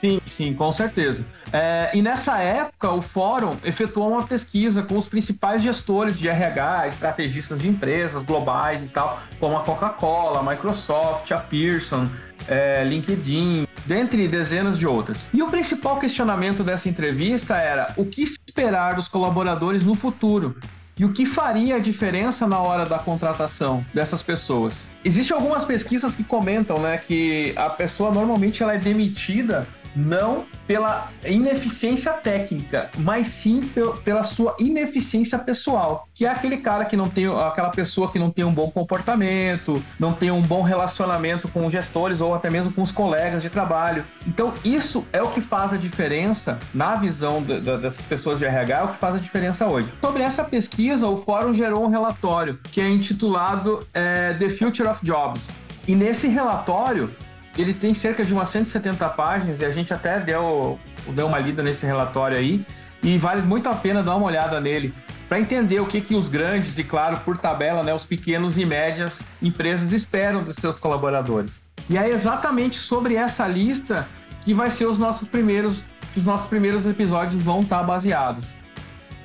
Sim, 0.00 0.20
sim, 0.26 0.54
com 0.54 0.72
certeza. 0.72 1.24
É, 1.52 1.90
e 1.94 2.02
nessa 2.02 2.38
época, 2.38 2.90
o 2.92 3.02
fórum 3.02 3.56
efetuou 3.64 4.10
uma 4.10 4.24
pesquisa 4.24 4.82
com 4.82 4.98
os 4.98 5.08
principais 5.08 5.62
gestores 5.62 6.18
de 6.18 6.28
RH, 6.28 6.88
estrategistas 6.88 7.58
de 7.58 7.68
empresas 7.68 8.22
globais 8.24 8.82
e 8.82 8.86
tal, 8.88 9.20
como 9.40 9.56
a 9.56 9.62
Coca-Cola, 9.62 10.40
a 10.40 10.42
Microsoft, 10.42 11.30
a 11.32 11.38
Pearson, 11.38 12.08
é, 12.48 12.84
LinkedIn, 12.84 13.66
dentre 13.86 14.28
dezenas 14.28 14.78
de 14.78 14.86
outras. 14.86 15.26
E 15.32 15.42
o 15.42 15.48
principal 15.48 15.98
questionamento 15.98 16.62
dessa 16.62 16.88
entrevista 16.88 17.56
era 17.56 17.92
o 17.96 18.04
que 18.04 18.22
esperar 18.22 18.94
dos 18.94 19.08
colaboradores 19.08 19.84
no 19.84 19.94
futuro 19.94 20.56
e 20.98 21.04
o 21.04 21.12
que 21.12 21.26
faria 21.26 21.76
a 21.76 21.78
diferença 21.78 22.46
na 22.46 22.58
hora 22.58 22.84
da 22.84 22.98
contratação 22.98 23.84
dessas 23.94 24.22
pessoas. 24.22 24.74
Existem 25.04 25.36
algumas 25.36 25.64
pesquisas 25.64 26.12
que 26.12 26.24
comentam, 26.24 26.76
né, 26.80 26.98
que 26.98 27.52
a 27.56 27.70
pessoa 27.70 28.12
normalmente 28.12 28.62
ela 28.62 28.74
é 28.74 28.78
demitida 28.78 29.66
não 29.94 30.44
pela 30.66 31.10
ineficiência 31.24 32.12
técnica, 32.12 32.90
mas 32.98 33.28
sim 33.28 33.60
pela 34.04 34.22
sua 34.22 34.54
ineficiência 34.58 35.38
pessoal, 35.38 36.06
que 36.14 36.26
é 36.26 36.30
aquele 36.30 36.58
cara 36.58 36.84
que 36.84 36.96
não 36.96 37.06
tem, 37.06 37.26
aquela 37.26 37.70
pessoa 37.70 38.10
que 38.10 38.18
não 38.18 38.30
tem 38.30 38.44
um 38.44 38.52
bom 38.52 38.70
comportamento, 38.70 39.82
não 39.98 40.12
tem 40.12 40.30
um 40.30 40.42
bom 40.42 40.62
relacionamento 40.62 41.48
com 41.48 41.66
os 41.66 41.72
gestores 41.72 42.20
ou 42.20 42.34
até 42.34 42.50
mesmo 42.50 42.72
com 42.72 42.82
os 42.82 42.90
colegas 42.90 43.42
de 43.42 43.50
trabalho. 43.50 44.04
Então, 44.26 44.52
isso 44.64 45.04
é 45.12 45.22
o 45.22 45.28
que 45.28 45.40
faz 45.40 45.72
a 45.72 45.76
diferença 45.76 46.58
na 46.74 46.96
visão 46.96 47.42
de, 47.42 47.60
de, 47.60 47.78
dessas 47.78 48.04
pessoas 48.04 48.38
de 48.38 48.44
RH, 48.44 48.78
é 48.78 48.82
o 48.82 48.88
que 48.88 48.98
faz 48.98 49.14
a 49.14 49.18
diferença 49.18 49.66
hoje. 49.66 49.92
Sobre 50.00 50.22
essa 50.22 50.44
pesquisa, 50.44 51.06
o 51.06 51.22
fórum 51.24 51.54
gerou 51.54 51.84
um 51.84 51.88
relatório 51.88 52.58
que 52.70 52.80
é 52.80 52.88
intitulado 52.88 53.80
é, 53.94 54.34
The 54.34 54.50
Future 54.50 54.88
of 54.88 55.04
Jobs. 55.04 55.48
E 55.86 55.94
nesse 55.94 56.28
relatório, 56.28 57.10
ele 57.58 57.74
tem 57.74 57.92
cerca 57.92 58.24
de 58.24 58.32
umas 58.32 58.50
170 58.50 59.08
páginas 59.10 59.60
e 59.60 59.64
a 59.64 59.70
gente 59.70 59.92
até 59.92 60.20
deu, 60.20 60.78
deu 61.08 61.26
uma 61.26 61.38
lida 61.38 61.62
nesse 61.62 61.84
relatório 61.84 62.36
aí 62.38 62.64
e 63.02 63.18
vale 63.18 63.42
muito 63.42 63.68
a 63.68 63.74
pena 63.74 64.02
dar 64.02 64.14
uma 64.14 64.26
olhada 64.26 64.60
nele 64.60 64.94
para 65.28 65.40
entender 65.40 65.80
o 65.80 65.86
que, 65.86 66.00
que 66.00 66.14
os 66.14 66.28
grandes 66.28 66.78
e, 66.78 66.84
claro, 66.84 67.18
por 67.20 67.36
tabela, 67.36 67.82
né, 67.84 67.92
os 67.92 68.04
pequenos 68.04 68.56
e 68.56 68.64
médias 68.64 69.18
empresas 69.42 69.92
esperam 69.92 70.42
dos 70.42 70.56
seus 70.58 70.78
colaboradores. 70.78 71.60
E 71.90 71.98
é 71.98 72.08
exatamente 72.08 72.78
sobre 72.78 73.16
essa 73.16 73.46
lista 73.46 74.08
que 74.44 74.54
vai 74.54 74.70
ser 74.70 74.86
os 74.86 74.98
nossos 74.98 75.28
primeiros, 75.28 75.78
os 76.16 76.24
nossos 76.24 76.46
primeiros 76.46 76.86
episódios 76.86 77.42
vão 77.42 77.60
estar 77.60 77.82
baseados. 77.82 78.44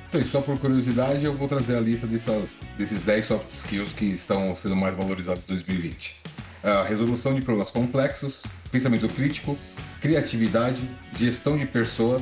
Então, 0.08 0.20
só 0.22 0.40
por 0.40 0.58
curiosidade, 0.58 1.24
eu 1.24 1.34
vou 1.34 1.48
trazer 1.48 1.76
a 1.76 1.80
lista 1.80 2.06
dessas, 2.06 2.58
desses 2.76 3.02
10 3.04 3.24
soft 3.24 3.50
skills 3.50 3.94
que 3.94 4.04
estão 4.06 4.54
sendo 4.54 4.76
mais 4.76 4.94
valorizados 4.94 5.44
em 5.44 5.48
2020 5.48 6.24
a 6.64 6.82
resolução 6.82 7.34
de 7.34 7.42
problemas 7.42 7.70
complexos, 7.70 8.42
pensamento 8.72 9.06
crítico, 9.08 9.56
criatividade, 10.00 10.82
gestão 11.16 11.58
de 11.58 11.66
pessoa, 11.66 12.20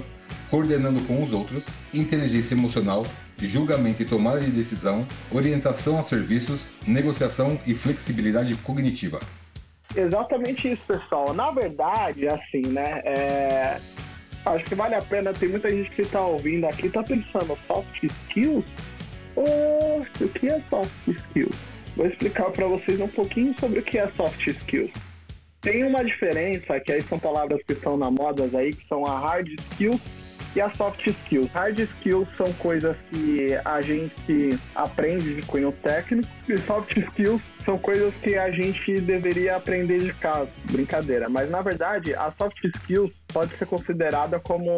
coordenando 0.50 1.00
com 1.04 1.22
os 1.22 1.32
outros, 1.32 1.68
inteligência 1.94 2.54
emocional, 2.54 3.06
julgamento 3.38 4.02
e 4.02 4.04
tomada 4.04 4.40
de 4.40 4.50
decisão, 4.50 5.06
orientação 5.30 5.98
a 5.98 6.02
serviços, 6.02 6.70
negociação 6.86 7.58
e 7.66 7.74
flexibilidade 7.74 8.54
cognitiva. 8.56 9.20
Exatamente 9.94 10.72
isso, 10.72 10.82
pessoal. 10.86 11.32
Na 11.34 11.50
verdade, 11.50 12.26
assim, 12.26 12.62
né? 12.68 13.02
É... 13.04 13.80
Acho 14.44 14.64
que 14.64 14.74
vale 14.74 14.94
a 14.94 15.02
pena. 15.02 15.32
Tem 15.32 15.48
muita 15.48 15.70
gente 15.70 15.90
que 15.90 16.02
está 16.02 16.20
ouvindo 16.20 16.66
aqui, 16.66 16.86
está 16.86 17.02
pensando 17.02 17.56
soft 17.66 18.02
skills. 18.02 18.64
Oh, 19.36 20.02
o 20.20 20.28
que 20.30 20.48
é 20.48 20.60
soft 20.68 20.90
skills? 21.06 21.71
Vou 21.96 22.06
explicar 22.06 22.50
para 22.50 22.66
vocês 22.66 23.00
um 23.00 23.08
pouquinho 23.08 23.54
sobre 23.58 23.80
o 23.80 23.82
que 23.82 23.98
é 23.98 24.08
soft 24.16 24.46
skills. 24.46 24.92
Tem 25.60 25.84
uma 25.84 26.04
diferença, 26.04 26.80
que 26.80 26.90
aí 26.90 27.02
são 27.02 27.18
palavras 27.18 27.60
que 27.64 27.72
estão 27.72 27.96
na 27.96 28.10
moda 28.10 28.48
aí, 28.58 28.72
que 28.72 28.86
são 28.88 29.04
a 29.04 29.18
hard 29.18 29.48
skills 29.48 30.00
e 30.54 30.60
a 30.60 30.68
soft 30.74 31.06
skills. 31.06 31.50
Hard 31.52 31.78
skills 31.78 32.28
são 32.36 32.52
coisas 32.54 32.96
que 33.10 33.54
a 33.64 33.80
gente 33.80 34.58
aprende 34.74 35.34
de 35.34 35.42
cunho 35.42 35.72
técnico 35.72 36.28
e 36.48 36.58
soft 36.58 36.96
skills 36.96 37.40
são 37.64 37.78
coisas 37.78 38.12
que 38.16 38.36
a 38.36 38.50
gente 38.50 39.00
deveria 39.00 39.56
aprender 39.56 39.98
de 39.98 40.12
casa. 40.14 40.50
Brincadeira. 40.70 41.28
Mas 41.28 41.48
na 41.48 41.62
verdade, 41.62 42.14
a 42.14 42.32
soft 42.36 42.58
skills 42.64 43.12
pode 43.32 43.56
ser 43.56 43.66
considerada 43.66 44.40
como 44.40 44.76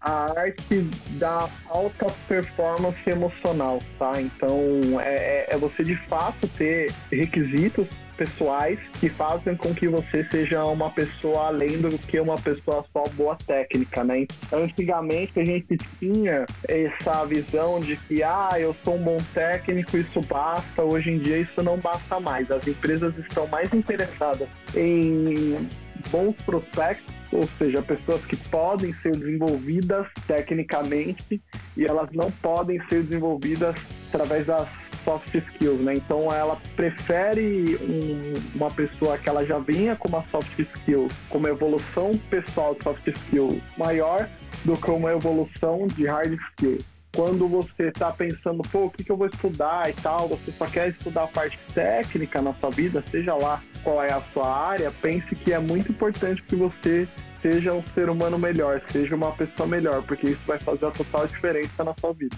a 0.00 0.40
arte 0.40 0.82
da 1.18 1.48
alta 1.68 2.06
performance 2.26 2.98
emocional, 3.08 3.80
tá? 3.98 4.20
Então 4.20 5.00
é, 5.00 5.14
é, 5.14 5.46
é 5.50 5.58
você 5.58 5.84
de 5.84 5.96
fato 5.96 6.48
ter 6.48 6.92
requisitos 7.10 7.86
pessoais 8.16 8.78
que 9.00 9.08
fazem 9.08 9.56
com 9.56 9.74
que 9.74 9.88
você 9.88 10.26
seja 10.30 10.62
uma 10.66 10.90
pessoa 10.90 11.46
além 11.46 11.80
do 11.80 11.88
que 11.98 12.20
uma 12.20 12.34
pessoa 12.34 12.84
só 12.92 13.04
boa 13.14 13.34
técnica, 13.46 14.04
né? 14.04 14.26
Antigamente 14.52 15.40
a 15.40 15.44
gente 15.44 15.78
tinha 15.98 16.44
essa 16.68 17.24
visão 17.24 17.80
de 17.80 17.96
que 17.96 18.22
ah, 18.22 18.50
eu 18.58 18.76
sou 18.84 18.96
um 18.96 19.02
bom 19.02 19.18
técnico, 19.32 19.96
isso 19.96 20.20
basta. 20.22 20.82
Hoje 20.82 21.10
em 21.10 21.18
dia 21.18 21.38
isso 21.38 21.62
não 21.62 21.78
basta 21.78 22.20
mais. 22.20 22.50
As 22.50 22.66
empresas 22.66 23.16
estão 23.16 23.46
mais 23.46 23.72
interessadas 23.72 24.48
em 24.74 25.66
bons 26.10 26.34
prospectos 26.44 27.19
ou 27.32 27.44
seja, 27.58 27.80
pessoas 27.82 28.24
que 28.24 28.36
podem 28.36 28.92
ser 28.94 29.16
desenvolvidas 29.16 30.06
tecnicamente 30.26 31.40
e 31.76 31.84
elas 31.84 32.10
não 32.12 32.30
podem 32.30 32.80
ser 32.88 33.02
desenvolvidas 33.02 33.74
através 34.08 34.46
das 34.46 34.68
soft 35.04 35.34
skills, 35.34 35.80
né? 35.80 35.94
Então 35.94 36.30
ela 36.32 36.60
prefere 36.76 37.76
um, 37.82 38.34
uma 38.56 38.70
pessoa 38.70 39.16
que 39.16 39.28
ela 39.28 39.44
já 39.44 39.58
venha 39.58 39.96
com 39.96 40.08
uma 40.08 40.24
soft 40.30 40.58
skill, 40.58 41.08
com 41.28 41.38
uma 41.38 41.48
evolução 41.48 42.12
pessoal 42.28 42.74
de 42.74 42.82
soft 42.82 43.06
skill 43.06 43.60
maior 43.78 44.28
do 44.64 44.76
que 44.76 44.90
uma 44.90 45.12
evolução 45.12 45.86
de 45.86 46.06
hard 46.06 46.38
skill 46.50 46.78
quando 47.20 47.46
você 47.46 47.88
está 47.88 48.10
pensando, 48.10 48.62
pô, 48.72 48.86
o 48.86 48.90
que, 48.90 49.04
que 49.04 49.12
eu 49.12 49.16
vou 49.16 49.26
estudar 49.26 49.90
e 49.90 49.92
tal, 49.92 50.26
você 50.26 50.50
só 50.56 50.64
quer 50.64 50.88
estudar 50.88 51.24
a 51.24 51.26
parte 51.26 51.58
técnica 51.74 52.40
na 52.40 52.54
sua 52.54 52.70
vida, 52.70 53.04
seja 53.10 53.34
lá 53.34 53.62
qual 53.84 54.02
é 54.02 54.10
a 54.10 54.22
sua 54.32 54.48
área, 54.50 54.90
pense 55.02 55.34
que 55.34 55.52
é 55.52 55.58
muito 55.58 55.92
importante 55.92 56.42
que 56.42 56.56
você 56.56 57.06
seja 57.42 57.74
um 57.74 57.84
ser 57.94 58.08
humano 58.08 58.38
melhor, 58.38 58.80
seja 58.90 59.14
uma 59.14 59.32
pessoa 59.32 59.68
melhor, 59.68 60.02
porque 60.04 60.30
isso 60.30 60.40
vai 60.46 60.58
fazer 60.60 60.86
a 60.86 60.90
total 60.90 61.26
diferença 61.26 61.84
na 61.84 61.94
sua 62.00 62.14
vida. 62.14 62.34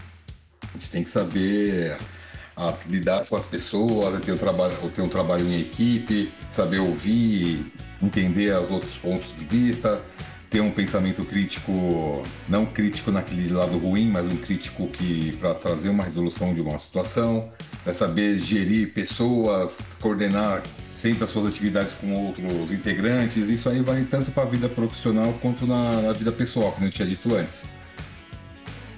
A 0.62 0.72
gente 0.72 0.90
tem 0.90 1.04
que 1.04 1.10
saber 1.10 1.96
a, 2.56 2.70
ah, 2.70 2.76
lidar 2.88 3.24
com 3.26 3.36
as 3.36 3.46
pessoas, 3.46 4.20
ter 4.24 4.32
um, 4.32 4.36
trabalho, 4.36 4.74
ter 4.90 5.02
um 5.02 5.08
trabalho 5.08 5.46
em 5.46 5.60
equipe, 5.60 6.32
saber 6.50 6.80
ouvir, 6.80 7.64
entender 8.02 8.52
os 8.58 8.68
outros 8.68 8.98
pontos 8.98 9.32
de 9.38 9.44
vista, 9.44 10.02
ter 10.52 10.60
um 10.60 10.70
pensamento 10.70 11.24
crítico, 11.24 12.22
não 12.46 12.66
crítico 12.66 13.10
naquele 13.10 13.50
lado 13.50 13.78
ruim, 13.78 14.10
mas 14.10 14.26
um 14.26 14.36
crítico 14.36 14.86
que 14.86 15.34
para 15.38 15.54
trazer 15.54 15.88
uma 15.88 16.04
resolução 16.04 16.52
de 16.52 16.60
uma 16.60 16.78
situação, 16.78 17.50
saber 17.94 18.38
gerir 18.38 18.92
pessoas, 18.92 19.80
coordenar 19.98 20.62
sempre 20.94 21.24
as 21.24 21.30
suas 21.30 21.46
atividades 21.46 21.94
com 21.94 22.14
outros 22.14 22.70
integrantes. 22.70 23.48
Isso 23.48 23.66
aí 23.66 23.80
vale 23.80 24.04
tanto 24.04 24.30
para 24.30 24.42
a 24.42 24.46
vida 24.46 24.68
profissional 24.68 25.32
quanto 25.40 25.66
na, 25.66 26.02
na 26.02 26.12
vida 26.12 26.30
pessoal, 26.30 26.70
como 26.72 26.86
eu 26.86 26.90
tinha 26.90 27.08
dito 27.08 27.34
antes. 27.34 27.64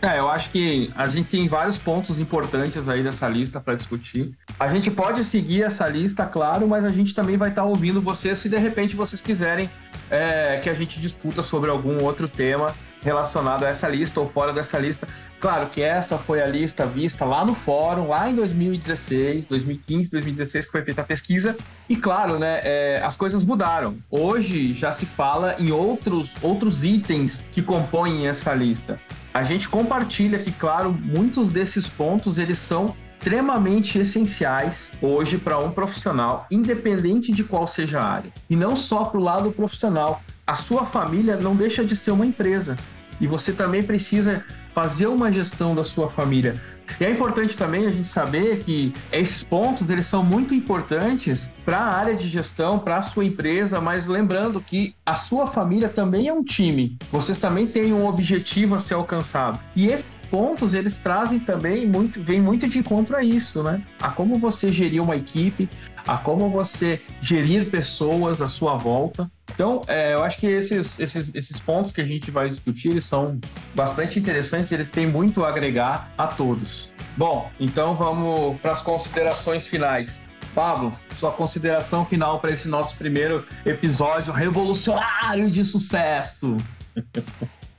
É, 0.05 0.19
eu 0.19 0.29
acho 0.29 0.51
que 0.51 0.93
a 0.95 1.07
gente 1.07 1.31
tem 1.31 1.49
vários 1.49 1.79
pontos 1.79 2.19
importantes 2.21 2.87
aí 2.91 3.03
dessa 3.03 3.27
lista 3.27 3.59
para 3.59 3.75
discutir. 3.75 4.35
A 4.61 4.69
gente 4.69 4.91
pode 4.91 5.25
seguir 5.25 5.63
essa 5.63 5.89
lista, 5.89 6.27
claro, 6.27 6.69
mas 6.69 6.85
a 6.85 6.91
gente 6.91 7.15
também 7.15 7.39
vai 7.39 7.49
estar 7.49 7.63
tá 7.63 7.67
ouvindo 7.67 8.03
vocês 8.03 8.37
se 8.37 8.51
de 8.51 8.59
repente 8.59 8.95
vocês 8.95 9.23
quiserem 9.23 9.71
é, 10.11 10.61
que 10.63 10.69
a 10.69 10.75
gente 10.75 11.01
discuta 11.01 11.43
sobre 11.43 11.71
algum 11.71 12.05
outro 12.05 12.29
tema 12.29 12.67
relacionado 13.03 13.65
a 13.65 13.69
essa 13.71 13.89
lista 13.89 14.21
ou 14.21 14.29
fora 14.29 14.53
dessa 14.53 14.79
lista. 14.79 15.09
Claro 15.41 15.71
que 15.71 15.81
essa 15.81 16.19
foi 16.19 16.43
a 16.43 16.47
lista 16.47 16.85
vista 16.85 17.25
lá 17.25 17.43
no 17.43 17.55
fórum, 17.55 18.09
lá 18.09 18.29
em 18.29 18.35
2016, 18.35 19.47
2015, 19.47 20.11
2016, 20.11 20.67
que 20.67 20.73
foi 20.73 20.83
feita 20.83 21.01
a 21.01 21.05
pesquisa. 21.05 21.57
E 21.89 21.97
claro, 21.97 22.39
né, 22.39 22.61
é, 22.63 23.01
as 23.03 23.17
coisas 23.17 23.43
mudaram. 23.43 23.97
Hoje 24.11 24.75
já 24.75 24.93
se 24.93 25.07
fala 25.07 25.57
em 25.59 25.71
outros, 25.71 26.31
outros 26.43 26.85
itens 26.85 27.41
que 27.53 27.63
compõem 27.63 28.29
essa 28.29 28.53
lista. 28.55 29.01
A 29.35 29.43
gente 29.43 29.69
compartilha 29.69 30.39
que, 30.39 30.53
claro, 30.53 30.93
muitos 30.93 31.51
desses 31.51 31.89
pontos 31.89 32.39
eles 32.39 32.57
são 32.57 32.95
extremamente 33.15 33.99
essenciais 33.99 34.93
hoje 35.03 35.39
para 35.39 35.59
um 35.59 35.73
profissional, 35.73 36.47
independente 36.53 37.33
de 37.33 37.43
qual 37.43 37.67
seja 37.67 37.99
a 37.99 38.07
área. 38.07 38.31
E 38.49 38.55
não 38.55 38.77
só 38.77 39.03
para 39.05 39.19
o 39.19 39.23
lado 39.23 39.51
profissional. 39.51 40.23
A 40.47 40.55
sua 40.55 40.87
família 40.87 41.37
não 41.37 41.57
deixa 41.57 41.85
de 41.85 41.97
ser 41.97 42.13
uma 42.13 42.25
empresa. 42.25 42.77
E 43.21 43.27
você 43.27 43.53
também 43.53 43.83
precisa 43.83 44.45
fazer 44.73 45.09
uma 45.09 45.33
gestão 45.33 45.75
da 45.75 45.83
sua 45.83 46.09
família. 46.11 46.61
E 47.01 47.05
é 47.05 47.11
importante 47.11 47.57
também 47.57 47.87
a 47.87 47.91
gente 47.91 48.09
saber 48.09 48.63
que 48.63 48.93
esses 49.11 49.43
pontos 49.43 49.89
eles 49.89 50.07
são 50.07 50.23
muito 50.25 50.55
importantes 50.55 51.51
para 51.65 51.79
a 51.79 51.95
área 51.95 52.15
de 52.15 52.29
gestão, 52.29 52.79
para 52.79 52.99
a 52.99 53.03
sua 53.03 53.25
empresa, 53.25 53.81
mas 53.81 54.07
lembrando 54.07 54.61
que 54.61 54.95
a 55.05 55.17
sua 55.17 55.47
família 55.47 55.89
também 55.89 56.29
é 56.29 56.33
um 56.33 56.45
time. 56.45 56.97
Vocês 57.11 57.39
também 57.39 57.67
têm 57.67 57.93
um 57.93 58.07
objetivo 58.07 58.75
a 58.75 58.79
ser 58.79 58.95
alcançado. 58.95 59.59
E 59.75 59.87
esses 59.87 60.05
pontos 60.35 60.75
eles 60.75 60.97
trazem 60.97 61.39
também 61.39 61.87
muito, 61.87 62.21
vem 62.21 62.41
muito 62.41 62.69
de 62.69 62.81
encontro 62.81 63.17
a 63.17 63.23
isso, 63.23 63.63
né? 63.63 63.81
A 64.03 64.11
como 64.11 64.37
você 64.37 64.69
gerir 64.69 65.01
uma 65.01 65.15
equipe, 65.15 65.71
a 66.09 66.17
como 66.17 66.51
você 66.51 67.01
gerir 67.23 67.71
pessoas 67.71 68.43
à 68.43 68.49
sua 68.49 68.77
volta. 68.77 69.31
Então, 69.53 69.83
é, 69.87 70.13
eu 70.13 70.25
acho 70.25 70.37
que 70.39 70.49
esses, 70.49 70.99
esses, 70.99 71.33
esses 71.37 71.57
pontos 71.61 71.93
que 71.93 72.01
a 72.01 72.05
gente 72.05 72.33
vai 72.33 72.51
discutir 72.51 72.89
eles 72.89 73.05
são 73.05 73.39
bastante 73.77 74.19
interessantes, 74.19 74.73
eles 74.73 74.91
têm 74.91 75.07
muito 75.07 75.45
a 75.45 75.51
agregar 75.51 76.11
a 76.19 76.27
todos. 76.27 76.91
Bom, 77.17 77.49
então 77.61 77.95
vamos 77.95 78.61
para 78.61 78.73
as 78.73 78.83
considerações 78.83 79.69
finais. 79.69 80.19
Pablo, 80.53 80.93
sua 81.15 81.31
consideração 81.31 82.05
final 82.07 82.41
para 82.41 82.51
esse 82.51 82.67
nosso 82.67 82.97
primeiro 82.97 83.47
episódio 83.65 84.33
revolucionário 84.33 85.49
de 85.49 85.65
sucesso. 85.65 86.57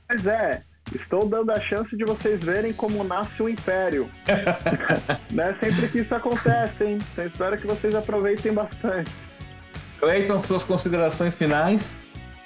Pois 0.08 0.26
é, 0.26 0.62
Estou 0.94 1.28
dando 1.28 1.50
a 1.50 1.60
chance 1.60 1.96
de 1.96 2.04
vocês 2.04 2.42
verem 2.42 2.72
como 2.72 3.02
nasce 3.02 3.42
um 3.42 3.48
império. 3.48 4.08
Não 5.30 5.44
é 5.44 5.54
sempre 5.54 5.88
que 5.88 5.98
isso 6.00 6.14
acontece, 6.14 6.84
hein? 6.84 6.98
Então 7.12 7.26
espero 7.26 7.58
que 7.58 7.66
vocês 7.66 7.94
aproveitem 7.94 8.52
bastante. 8.52 9.10
Cleiton, 9.98 10.40
suas 10.40 10.62
considerações 10.62 11.34
finais? 11.34 11.82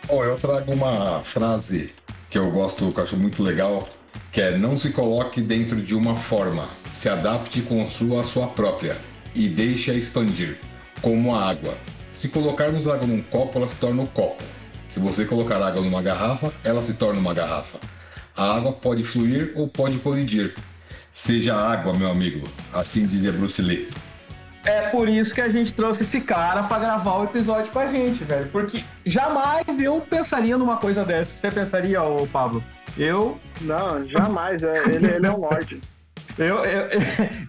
Bom, 0.06 0.25
eu 0.25 0.37
trago 0.37 0.73
uma 0.73 1.20
frase 1.23 1.92
que 2.30 2.38
eu 2.38 2.50
gosto, 2.50 2.90
que 2.92 2.99
eu 2.99 3.04
acho 3.04 3.16
muito 3.16 3.42
legal, 3.42 3.88
que 4.32 4.40
é 4.40 4.56
não 4.56 4.76
se 4.76 4.90
coloque 4.90 5.42
dentro 5.42 5.80
de 5.80 5.94
uma 5.94 6.16
forma, 6.16 6.68
se 6.90 7.09
adapte 7.09 7.59
e 7.59 7.62
construa 7.62 8.20
a 8.20 8.25
sua 8.25 8.47
própria 8.49 8.97
e 9.35 9.49
deixe-a 9.49 9.94
expandir, 9.94 10.59
como 11.02 11.35
a 11.35 11.50
água. 11.50 11.75
Se 12.09 12.28
colocarmos 12.28 12.87
água 12.88 13.06
num 13.06 13.23
copo, 13.23 13.59
ela 13.59 13.68
se 13.68 13.76
torna 13.76 14.02
um 14.02 14.06
copo. 14.06 14.42
Se 14.88 14.99
você 14.99 15.25
colocar 15.25 15.62
água 15.62 15.82
numa 15.82 16.02
garrafa, 16.02 16.52
ela 16.64 16.82
se 16.82 16.94
torna 16.94 17.20
uma 17.20 17.35
garrafa. 17.35 17.78
A 18.37 18.56
água 18.56 18.72
pode 18.72 19.04
fluir 19.04 19.52
ou 19.54 19.68
pode 19.68 19.99
colidir. 19.99 20.54
Seja 21.12 21.54
água, 21.54 21.92
meu 21.96 22.10
amigo, 22.10 22.49
assim 22.72 23.06
dizia 23.06 23.32
Bruce 23.32 23.60
Lee. 23.60 23.88
É 24.64 24.88
por 24.90 25.08
isso 25.08 25.32
que 25.32 25.40
a 25.40 25.49
gente 25.49 25.72
trouxe 25.72 26.02
esse 26.02 26.20
cara 26.20 26.64
para 26.64 26.78
gravar 26.78 27.16
o 27.16 27.25
episódio 27.25 27.72
com 27.72 27.78
a 27.78 27.90
gente, 27.90 28.22
velho. 28.25 28.49
Porque 28.50 28.84
jamais 29.06 29.66
eu 29.78 30.00
pensaria 30.00 30.56
numa 30.56 30.76
coisa 30.76 31.04
dessa. 31.04 31.32
Você 31.34 31.50
pensaria, 31.50 32.02
ô 32.02 32.26
Pablo? 32.26 32.62
Eu. 32.96 33.40
Não, 33.62 34.06
jamais. 34.06 34.62
É, 34.62 34.84
ele, 34.84 35.06
ele 35.06 35.26
é 35.26 35.30
um 35.30 35.40
lorde. 35.40 35.80
Eu, 36.38 36.62
eu, 36.64 36.88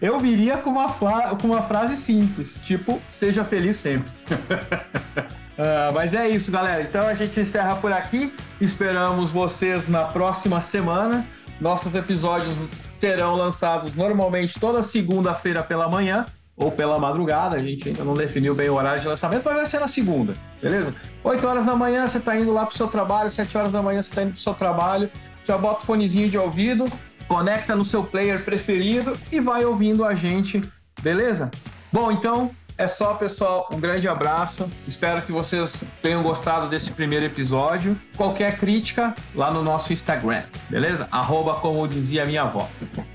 eu 0.00 0.18
viria 0.18 0.56
com 0.58 0.70
uma, 0.70 0.88
com 0.88 1.46
uma 1.46 1.62
frase 1.62 1.96
simples, 1.96 2.58
tipo, 2.64 3.00
seja 3.18 3.44
feliz 3.44 3.76
sempre. 3.76 4.10
uh, 5.58 5.92
mas 5.92 6.14
é 6.14 6.28
isso, 6.28 6.50
galera. 6.50 6.82
Então 6.82 7.06
a 7.06 7.14
gente 7.14 7.38
encerra 7.40 7.76
por 7.76 7.92
aqui. 7.92 8.34
Esperamos 8.60 9.30
vocês 9.30 9.88
na 9.88 10.04
próxima 10.04 10.60
semana. 10.60 11.24
Nossos 11.60 11.94
episódios 11.94 12.54
serão 12.98 13.34
lançados 13.34 13.94
normalmente 13.94 14.58
toda 14.58 14.82
segunda-feira 14.82 15.62
pela 15.62 15.88
manhã 15.88 16.24
ou 16.56 16.70
pela 16.70 16.98
madrugada. 16.98 17.56
A 17.56 17.62
gente 17.62 17.88
ainda 17.88 18.04
não 18.04 18.14
definiu 18.14 18.54
bem 18.54 18.68
o 18.68 18.74
horário 18.74 19.00
de 19.00 19.08
lançamento, 19.08 19.42
mas 19.44 19.54
vai 19.54 19.66
ser 19.66 19.80
na 19.80 19.88
segunda, 19.88 20.34
beleza? 20.60 20.94
8 21.24 21.46
horas 21.46 21.66
da 21.66 21.74
manhã 21.74 22.06
você 22.06 22.18
está 22.18 22.38
indo 22.38 22.52
lá 22.52 22.66
pro 22.66 22.76
seu 22.76 22.88
trabalho, 22.88 23.30
7 23.30 23.56
horas 23.56 23.72
da 23.72 23.82
manhã 23.82 24.02
você 24.02 24.10
está 24.10 24.22
indo 24.22 24.32
pro 24.32 24.40
seu 24.40 24.54
trabalho. 24.54 25.10
Já 25.46 25.58
bota 25.58 25.82
o 25.82 25.86
fonezinho 25.86 26.28
de 26.28 26.38
ouvido, 26.38 26.84
conecta 27.26 27.74
no 27.74 27.84
seu 27.84 28.04
player 28.04 28.44
preferido 28.44 29.12
e 29.30 29.40
vai 29.40 29.64
ouvindo 29.64 30.04
a 30.04 30.14
gente, 30.14 30.60
beleza? 31.02 31.50
Bom, 31.92 32.12
então 32.12 32.50
é 32.78 32.88
só, 32.88 33.14
pessoal. 33.14 33.68
Um 33.72 33.80
grande 33.80 34.08
abraço. 34.08 34.70
Espero 34.86 35.22
que 35.22 35.32
vocês 35.32 35.72
tenham 36.00 36.22
gostado 36.22 36.68
desse 36.68 36.90
primeiro 36.90 37.24
episódio. 37.24 37.98
Qualquer 38.16 38.58
crítica 38.58 39.14
lá 39.34 39.50
no 39.50 39.62
nosso 39.62 39.92
Instagram, 39.92 40.44
beleza? 40.68 41.08
Arroba 41.10 41.54
como 41.54 41.86
dizia 41.86 42.26
minha 42.26 42.42
avó. 42.42 42.68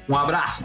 Um 0.07 0.15
abraço. 0.15 0.63